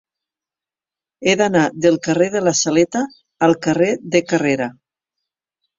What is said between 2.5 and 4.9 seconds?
Saleta al carrer de Carrera.